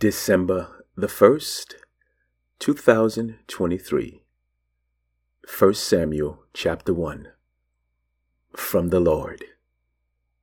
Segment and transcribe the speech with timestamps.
[0.00, 1.74] December the 1st,
[2.58, 4.22] 2023.
[5.58, 7.28] 1 Samuel chapter 1.
[8.56, 9.44] From the Lord.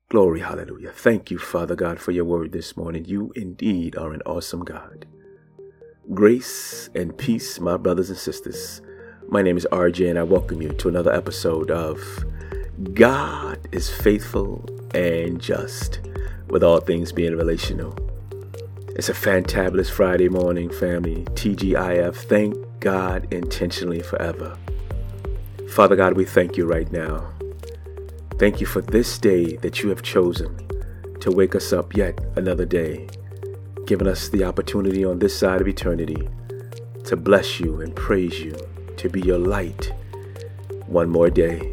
[0.09, 0.91] Glory, hallelujah.
[0.91, 3.05] Thank you, Father God, for your word this morning.
[3.05, 5.07] You indeed are an awesome God.
[6.13, 8.83] Grace and peace, my brothers and sisters.
[9.27, 11.99] My name is RJ, and I welcome you to another episode of
[12.93, 16.01] God is Faithful and Just,
[16.47, 18.06] with all things being relational.
[18.98, 21.23] It's a fantabulous Friday morning, family.
[21.35, 24.58] TGIF, thank God intentionally forever.
[25.70, 27.31] Father God, we thank you right now.
[28.40, 30.68] Thank you for this day that you have chosen
[31.20, 33.07] to wake us up yet another day,
[33.85, 36.27] giving us the opportunity on this side of eternity
[37.04, 38.55] to bless you and praise you,
[38.98, 39.93] to be your light
[40.88, 41.71] one more day.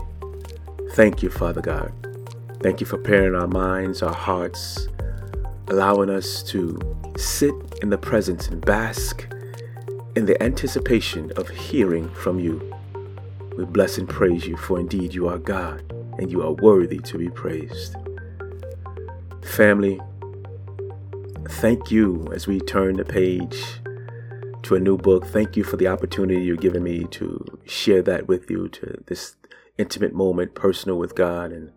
[0.91, 1.91] Thank you, Father God.
[2.61, 4.89] Thank you for preparing our minds, our hearts,
[5.69, 6.79] allowing us to
[7.17, 9.27] sit in the presence and bask
[10.17, 12.61] in the anticipation of hearing from you.
[13.57, 15.83] We bless and praise you, for indeed you are God
[16.19, 17.97] and you are worthy to be praised.
[19.43, 20.01] Family,
[21.49, 23.81] thank you as we turn the page
[24.63, 25.27] to a new book.
[25.27, 29.37] Thank you for the opportunity you're giving me to share that with you, to this
[29.77, 31.53] intimate moment, personal with God.
[31.53, 31.71] And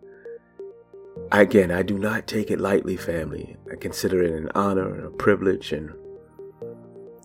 [1.30, 3.56] Again, I do not take it lightly, family.
[3.70, 5.92] I consider it an honor and a privilege and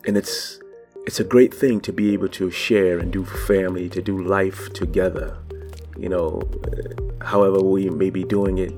[0.05, 0.59] and it's
[1.05, 4.71] it's a great thing to be able to share and do family, to do life
[4.73, 5.37] together.
[5.97, 6.41] You know,
[7.21, 8.73] however we may be doing it,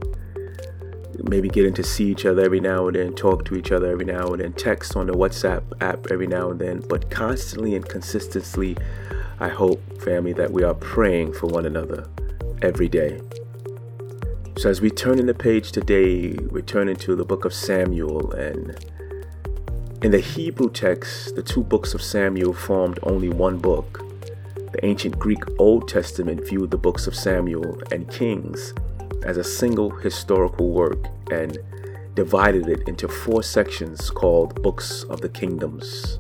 [1.29, 4.05] maybe getting to see each other every now and then, talk to each other every
[4.05, 7.87] now and then, text on the WhatsApp app every now and then, but constantly and
[7.87, 8.75] consistently,
[9.39, 12.07] I hope, family, that we are praying for one another
[12.61, 13.21] every day.
[14.58, 18.31] So, as we turn in the page today, we turn into the book of Samuel.
[18.31, 18.73] And
[20.02, 24.02] in the Hebrew text, the two books of Samuel formed only one book.
[24.72, 28.73] The ancient Greek Old Testament viewed the books of Samuel and Kings
[29.23, 31.58] as a single historical work and
[32.14, 36.17] divided it into four sections called Books of the Kingdoms.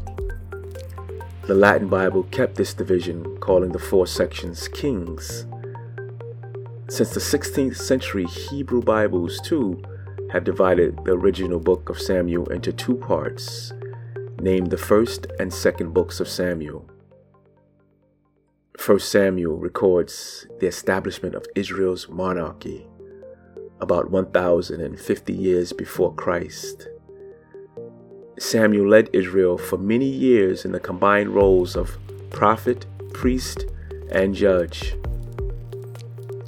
[1.43, 5.45] The Latin Bible kept this division, calling the four sections Kings.
[6.87, 9.81] Since the 16th century, Hebrew Bibles too
[10.31, 13.73] have divided the original book of Samuel into two parts,
[14.39, 16.87] named the first and second books of Samuel.
[18.77, 22.85] First Samuel records the establishment of Israel's monarchy
[23.81, 26.87] about 1050 years before Christ.
[28.37, 31.97] Samuel led Israel for many years in the combined roles of
[32.29, 33.65] prophet, priest,
[34.11, 34.95] and judge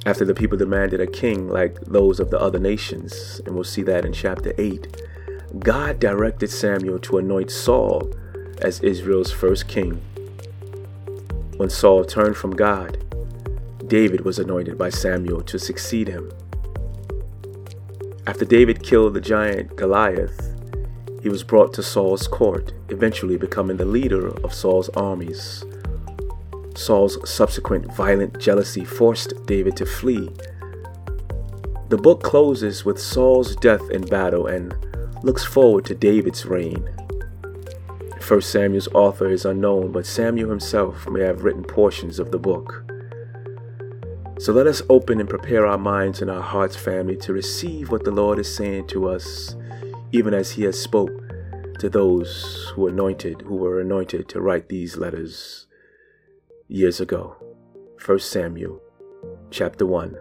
[0.08, 3.82] after the people demanded a king like those of the other nations, and we'll see
[3.82, 5.04] that in chapter 8,
[5.58, 8.10] God directed Samuel to anoint Saul
[8.62, 10.00] as Israel's first king.
[11.58, 13.04] When Saul turned from God,
[13.86, 16.32] David was anointed by Samuel to succeed him.
[18.26, 20.54] After David killed the giant Goliath,
[21.22, 25.66] he was brought to Saul's court, eventually becoming the leader of Saul's armies.
[26.78, 30.30] Saul's subsequent violent jealousy forced David to flee.
[31.88, 34.74] The book closes with Saul's death in battle and
[35.24, 36.88] looks forward to David's reign.
[38.26, 42.84] 1 Samuel's author is unknown, but Samuel himself may have written portions of the book.
[44.38, 48.04] So let us open and prepare our minds and our hearts, family, to receive what
[48.04, 49.56] the Lord is saying to us,
[50.12, 51.10] even as He has spoke
[51.80, 55.67] to those who anointed, who were anointed to write these letters
[56.70, 57.34] years ago.
[58.04, 58.78] 1 Samuel
[59.50, 60.14] chapter 1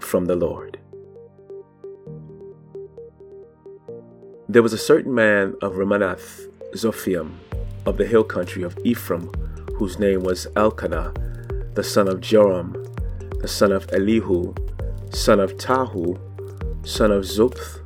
[0.00, 0.78] from the Lord.
[4.50, 7.32] There was a certain man of Ramanath Zophiim
[7.86, 9.32] of the hill country of Ephraim,
[9.76, 11.14] whose name was Elkanah,
[11.72, 12.74] the son of Jeroham,
[13.40, 14.54] the son of Elihu,
[15.10, 16.18] son of Tahu,
[16.86, 17.82] son of Zuph,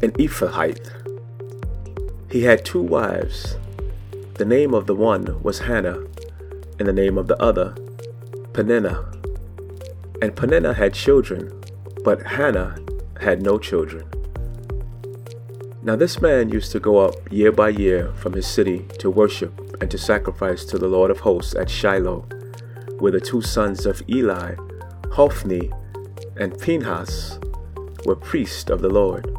[0.00, 0.92] an Ephrathite.
[2.30, 3.56] He had two wives.
[4.34, 6.06] The name of the one was Hannah,
[6.78, 7.74] in the name of the other,
[8.52, 9.10] Peninnah.
[10.20, 11.52] And Peninnah had children,
[12.04, 12.76] but Hannah
[13.20, 14.08] had no children.
[15.82, 19.52] Now this man used to go up year by year from his city to worship
[19.80, 22.22] and to sacrifice to the Lord of hosts at Shiloh,
[22.98, 24.56] where the two sons of Eli,
[25.12, 25.70] Hophni
[26.36, 27.38] and Phinehas,
[28.04, 29.34] were priests of the Lord.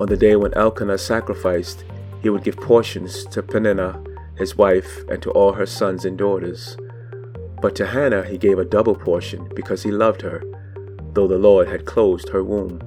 [0.00, 1.84] On the day when Elkanah sacrificed,
[2.22, 4.02] he would give portions to Peninnah
[4.36, 6.76] his wife, and to all her sons and daughters.
[7.60, 10.42] But to Hannah he gave a double portion because he loved her,
[11.12, 12.80] though the Lord had closed her womb.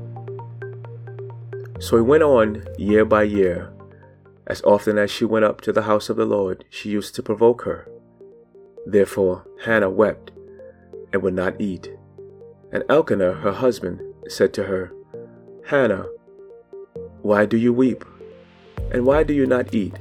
[1.80, 3.72] So he went on year by year,
[4.48, 7.24] As often as she went up to the house of the Lord, she used to
[7.24, 7.88] provoke her.
[8.86, 10.32] Therefore Hannah wept
[11.12, 11.90] and would not eat.
[12.72, 14.92] And Elkanah, her husband, said to her,
[15.68, 16.08] Hannah,
[17.22, 18.06] why do you weep?
[18.92, 19.98] And why do you not eat?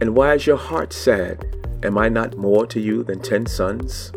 [0.00, 1.44] And why is your heart sad?
[1.82, 4.12] Am I not more to you than ten sons?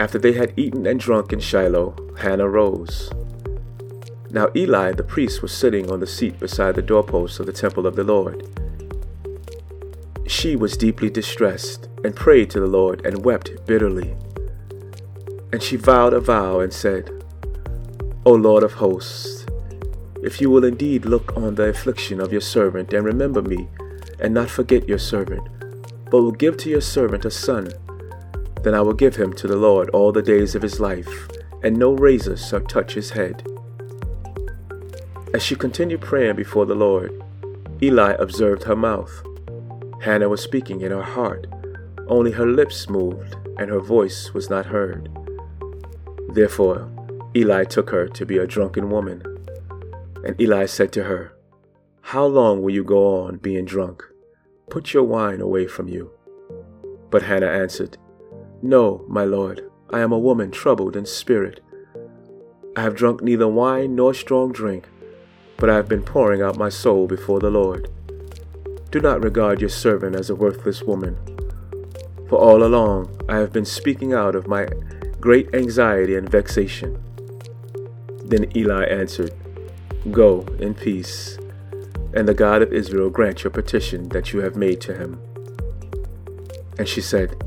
[0.00, 3.10] After they had eaten and drunk in Shiloh, Hannah rose.
[4.30, 7.86] Now Eli the priest was sitting on the seat beside the doorpost of the temple
[7.86, 8.46] of the Lord.
[10.26, 14.16] She was deeply distressed and prayed to the Lord and wept bitterly.
[15.52, 17.10] And she vowed a vow and said,
[18.26, 19.46] O Lord of hosts,
[20.22, 23.68] if you will indeed look on the affliction of your servant and remember me,
[24.20, 25.46] and not forget your servant,
[26.10, 27.70] but will give to your servant a son,
[28.62, 31.28] then I will give him to the Lord all the days of his life,
[31.62, 33.46] and no razor shall touch his head.
[35.32, 37.22] As she continued praying before the Lord,
[37.82, 39.22] Eli observed her mouth.
[40.00, 41.46] Hannah was speaking in her heart,
[42.08, 45.08] only her lips moved, and her voice was not heard.
[46.30, 46.88] Therefore,
[47.36, 49.22] Eli took her to be a drunken woman.
[50.24, 51.32] And Eli said to her,
[52.12, 54.02] How long will you go on being drunk?
[54.70, 56.10] Put your wine away from you.
[57.10, 57.98] But Hannah answered,
[58.62, 61.60] No, my lord, I am a woman troubled in spirit.
[62.74, 64.88] I have drunk neither wine nor strong drink,
[65.58, 67.90] but I have been pouring out my soul before the Lord.
[68.90, 71.18] Do not regard your servant as a worthless woman,
[72.26, 74.66] for all along I have been speaking out of my
[75.20, 77.02] great anxiety and vexation.
[78.24, 79.34] Then Eli answered,
[80.10, 81.36] Go in peace
[82.14, 85.20] and the God of Israel grant your petition that you have made to him.
[86.78, 87.42] And she said,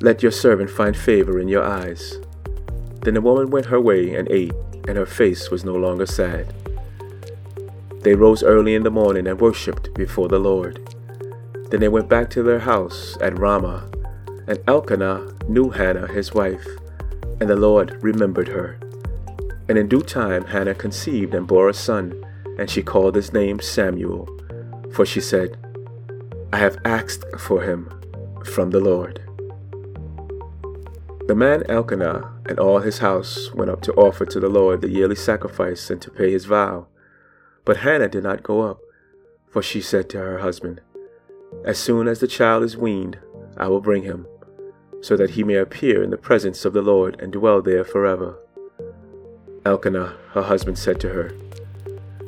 [0.00, 2.18] Let your servant find favor in your eyes.
[3.02, 4.54] Then the woman went her way and ate,
[4.86, 6.52] and her face was no longer sad.
[8.02, 10.80] They rose early in the morning and worshipped before the Lord.
[11.70, 13.90] Then they went back to their house at Ramah,
[14.46, 16.66] and Elkanah knew Hannah his wife,
[17.40, 18.78] and the Lord remembered her.
[19.68, 22.22] And in due time Hannah conceived and bore a son
[22.58, 24.28] and she called his name Samuel,
[24.92, 25.56] for she said,
[26.52, 27.90] I have asked for him
[28.44, 29.22] from the Lord.
[31.28, 34.90] The man Elkanah and all his house went up to offer to the Lord the
[34.90, 36.88] yearly sacrifice and to pay his vow.
[37.64, 38.80] But Hannah did not go up,
[39.48, 40.80] for she said to her husband,
[41.64, 43.18] As soon as the child is weaned,
[43.56, 44.26] I will bring him,
[45.00, 48.36] so that he may appear in the presence of the Lord and dwell there forever.
[49.64, 51.32] Elkanah, her husband, said to her,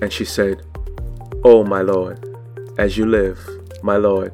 [0.00, 0.62] And she said,
[1.44, 2.24] Oh, my Lord,
[2.78, 3.38] as you live,
[3.82, 4.32] my Lord,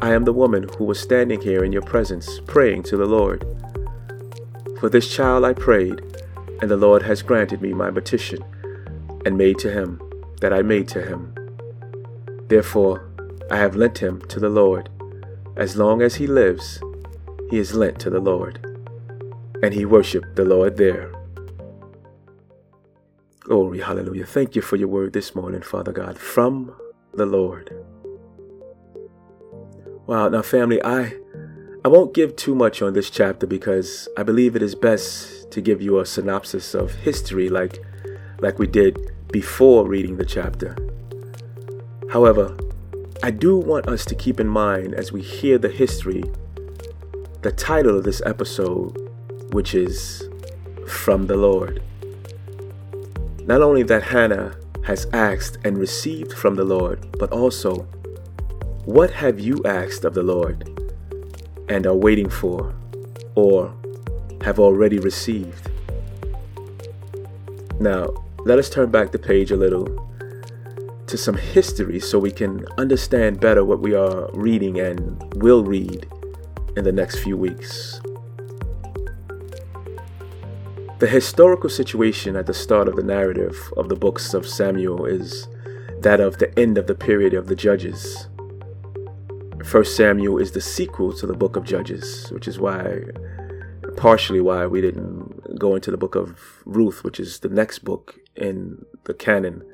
[0.00, 3.44] I am the woman who was standing here in your presence, praying to the Lord.
[4.80, 6.00] For this child I prayed,
[6.60, 8.44] and the Lord has granted me my petition,
[9.24, 10.00] and made to him
[10.40, 11.34] that I made to him.
[12.48, 13.08] Therefore
[13.50, 14.88] I have lent him to the Lord.
[15.56, 16.80] As long as he lives,
[17.50, 18.58] he is lent to the Lord.
[19.62, 21.12] And he worshiped the Lord there.
[23.52, 24.24] Glory, hallelujah.
[24.24, 26.74] Thank you for your word this morning, Father God, from
[27.12, 27.70] the Lord.
[30.06, 31.16] Wow, now family, I
[31.84, 35.60] I won't give too much on this chapter because I believe it is best to
[35.60, 37.84] give you a synopsis of history like
[38.40, 40.74] like we did before reading the chapter.
[42.08, 42.56] However,
[43.22, 46.24] I do want us to keep in mind as we hear the history
[47.42, 48.96] the title of this episode,
[49.52, 50.26] which is
[50.86, 51.82] From the Lord.
[53.44, 57.86] Not only that Hannah has asked and received from the Lord, but also,
[58.84, 60.68] what have you asked of the Lord
[61.68, 62.74] and are waiting for
[63.34, 63.74] or
[64.42, 65.70] have already received?
[67.80, 68.08] Now,
[68.44, 69.86] let us turn back the page a little
[71.08, 76.08] to some history so we can understand better what we are reading and will read
[76.76, 78.00] in the next few weeks.
[81.02, 85.48] The historical situation at the start of the narrative of the books of Samuel is
[85.98, 88.28] that of the end of the period of the Judges.
[89.64, 93.00] First Samuel is the sequel to the book of Judges, which is why,
[93.96, 98.20] partially why we didn't go into the book of Ruth, which is the next book
[98.36, 99.64] in the canon,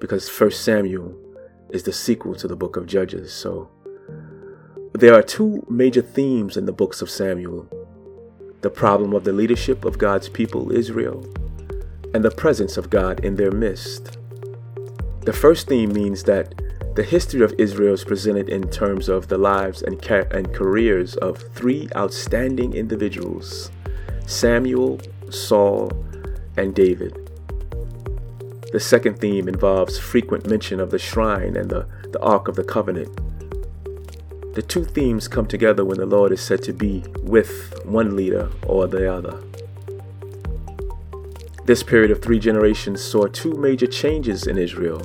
[0.00, 1.18] because First Samuel
[1.70, 3.32] is the sequel to the book of Judges.
[3.32, 3.68] So
[4.92, 7.68] there are two major themes in the books of Samuel
[8.60, 11.24] the problem of the leadership of God's people, Israel,
[12.14, 14.18] and the presence of God in their midst.
[15.22, 16.54] The first theme means that
[16.94, 21.14] the history of Israel is presented in terms of the lives and, ca- and careers
[21.16, 23.70] of three outstanding individuals
[24.26, 25.00] Samuel,
[25.30, 25.92] Saul,
[26.56, 27.30] and David.
[28.72, 32.64] The second theme involves frequent mention of the shrine and the, the Ark of the
[32.64, 33.16] Covenant.
[34.58, 38.50] The two themes come together when the Lord is said to be with one leader
[38.66, 39.40] or the other.
[41.64, 45.00] This period of three generations saw two major changes in Israel.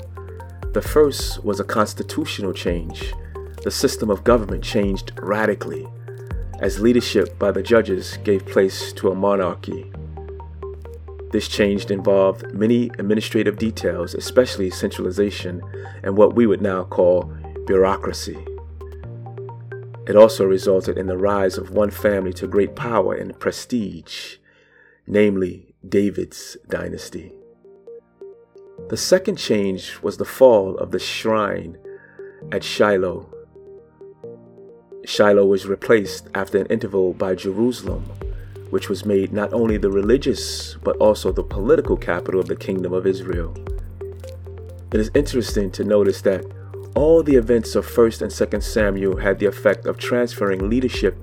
[0.72, 3.13] The first was a constitutional change.
[3.62, 5.88] The system of government changed radically
[6.60, 9.93] as leadership by the judges gave place to a monarchy.
[11.31, 15.62] This change involved many administrative details, especially centralization
[16.01, 17.31] and what we would now call
[17.67, 18.48] bureaucracy.
[20.05, 24.38] It also resulted in the rise of one family to great power and prestige,
[25.07, 27.31] namely David's dynasty.
[28.89, 31.77] The second change was the fall of the shrine
[32.51, 33.33] at Shiloh.
[35.05, 38.03] Shiloh was replaced after an interval by Jerusalem,
[38.72, 42.91] which was made not only the religious but also the political capital of the kingdom
[42.91, 43.55] of Israel.
[44.91, 46.45] It is interesting to notice that
[46.96, 51.18] all the events of 1st and 2nd Samuel had the effect of transferring leadership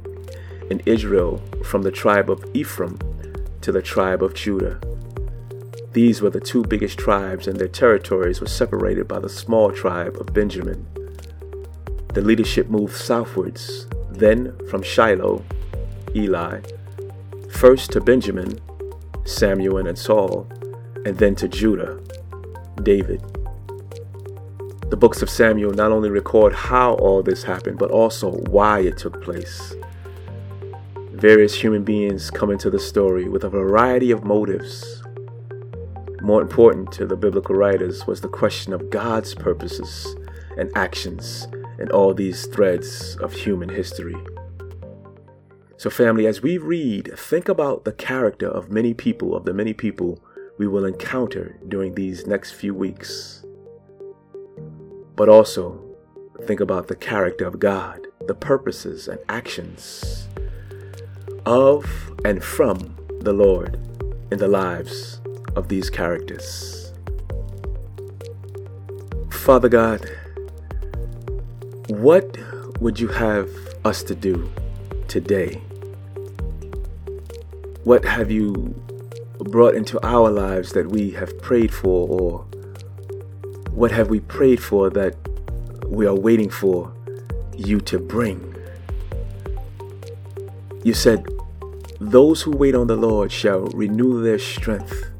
[0.71, 2.99] in Israel from the tribe of Ephraim
[3.61, 4.81] to the tribe of Judah.
[5.93, 10.17] These were the two biggest tribes, and their territories were separated by the small tribe
[10.21, 10.87] of Benjamin.
[12.15, 15.45] The leadership moved southwards, then from Shiloh,
[16.15, 16.61] Eli,
[17.50, 18.61] first to Benjamin,
[19.25, 20.47] Samuel and Saul,
[21.05, 22.00] and then to Judah,
[22.83, 23.39] David.
[25.00, 29.23] Books of Samuel not only record how all this happened, but also why it took
[29.23, 29.75] place.
[31.12, 35.02] Various human beings come into the story with a variety of motives.
[36.21, 40.14] More important to the biblical writers was the question of God's purposes
[40.59, 44.23] and actions in all these threads of human history.
[45.78, 49.73] So, family, as we read, think about the character of many people, of the many
[49.73, 50.23] people
[50.59, 53.39] we will encounter during these next few weeks
[55.21, 55.79] but also
[56.47, 60.27] think about the character of God, the purposes and actions
[61.45, 61.85] of
[62.25, 63.79] and from the Lord
[64.33, 65.21] in the lives
[65.57, 66.95] of these characters.
[69.29, 70.11] Father God,
[71.89, 72.39] what
[72.81, 73.50] would you have
[73.85, 74.50] us to do
[75.07, 75.61] today?
[77.85, 78.75] What have you
[79.41, 82.47] brought into our lives that we have prayed for or
[83.73, 85.17] what have we prayed for that
[85.87, 86.93] we are waiting for
[87.57, 88.55] you to bring?
[90.83, 91.27] You said,
[92.00, 95.11] Those who wait on the Lord shall renew their strength.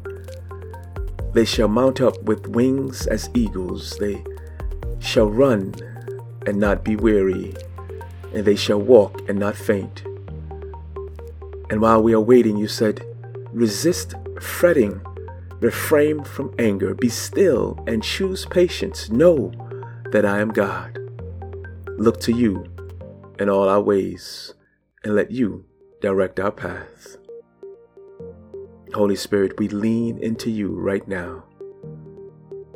[1.33, 3.97] They shall mount up with wings as eagles.
[3.99, 4.25] They
[4.99, 5.75] shall run
[6.47, 7.55] and not be weary,
[8.35, 10.03] and they shall walk and not faint.
[11.71, 13.05] And while we are waiting, you said,
[13.53, 15.01] Resist fretting
[15.61, 19.11] Refrain from anger, be still, and choose patience.
[19.11, 19.53] Know
[20.11, 20.99] that I am God.
[21.99, 22.65] Look to you
[23.39, 24.55] in all our ways,
[25.05, 25.65] and let you
[26.01, 27.17] direct our path.
[28.95, 31.45] Holy Spirit, we lean into you right now.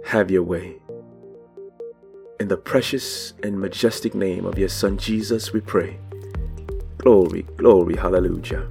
[0.07, 0.77] Have your way.
[2.39, 5.99] In the precious and majestic name of your Son Jesus, we pray.
[6.99, 8.69] Glory, glory, hallelujah.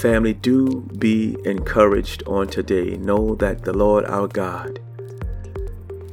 [0.00, 2.96] Family, do be encouraged on today.
[2.96, 4.80] Know that the Lord our God,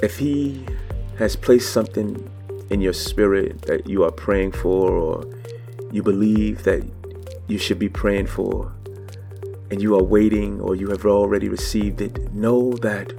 [0.03, 0.65] if He
[1.17, 2.29] has placed something
[2.70, 5.25] in your spirit that you are praying for, or
[5.89, 6.84] you believe that
[7.48, 8.74] you should be praying for,
[9.72, 13.13] and you are waiting or you have already received it, know that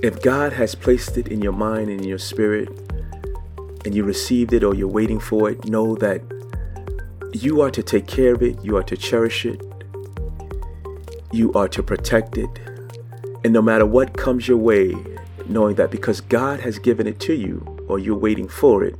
[0.00, 2.68] if God has placed it in your mind and in your spirit,
[3.84, 6.22] and you received it or you're waiting for it, know that
[7.32, 9.62] you are to take care of it, you are to cherish it,
[11.32, 12.50] you are to protect it.
[13.44, 14.94] And no matter what comes your way,
[15.46, 18.96] knowing that because God has given it to you or you're waiting for it,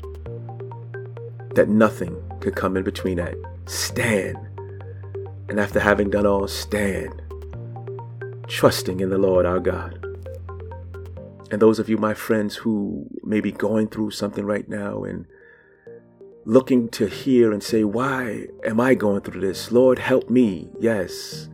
[1.55, 3.35] that nothing could come in between that.
[3.67, 4.39] Stand.
[5.49, 7.21] And after having done all, stand,
[8.47, 10.05] trusting in the Lord our God.
[11.51, 15.27] And those of you, my friends, who may be going through something right now and
[16.45, 19.71] looking to hear and say, Why am I going through this?
[19.73, 20.69] Lord, help me.
[20.79, 21.49] Yes.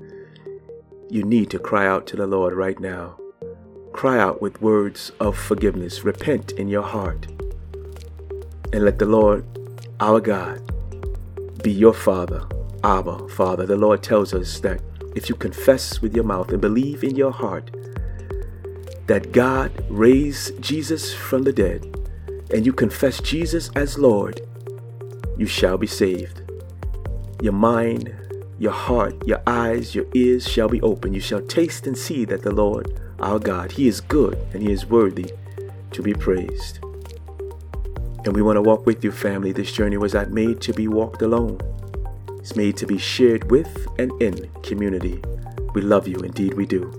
[1.10, 3.18] You need to cry out to the Lord right now.
[3.92, 6.04] cry out with words of forgiveness.
[6.04, 7.26] Repent in your heart.
[8.72, 9.44] And let the Lord,
[10.00, 10.60] our God,
[11.62, 12.46] be your Father,
[12.84, 13.64] Abba, Father.
[13.64, 14.80] The Lord tells us that
[15.14, 17.70] if you confess with your mouth and believe in your heart
[19.06, 21.86] that God raised Jesus from the dead,
[22.52, 24.40] and you confess Jesus as Lord,
[25.36, 26.42] you shall be saved.
[27.40, 28.14] Your mind,
[28.58, 31.12] your heart, your eyes, your ears shall be open.
[31.12, 34.72] You shall taste and see that the Lord, our God, He is good and He
[34.72, 35.30] is worthy
[35.92, 36.78] to be praised.
[38.24, 39.52] And we want to walk with you, family.
[39.52, 41.60] This journey was not made to be walked alone.
[42.38, 45.22] It's made to be shared with and in community.
[45.74, 46.90] We love you, indeed we do.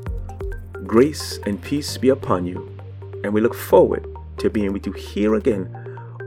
[0.86, 2.78] Grace and peace be upon you,
[3.24, 5.74] and we look forward to being with you here again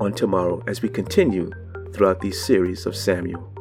[0.00, 1.50] on tomorrow as we continue
[1.92, 3.52] throughout these series of Samuel.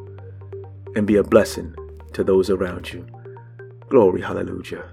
[0.95, 1.75] And be a blessing
[2.13, 3.05] to those around you.
[3.89, 4.85] Glory, hallelujah.